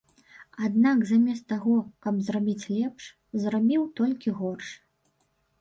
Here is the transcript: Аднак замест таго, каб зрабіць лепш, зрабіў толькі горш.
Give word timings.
Аднак 0.67 1.03
замест 1.09 1.45
таго, 1.53 1.75
каб 2.05 2.15
зрабіць 2.29 2.67
лепш, 2.79 3.03
зрабіў 3.45 3.81
толькі 4.01 4.35
горш. 4.43 4.67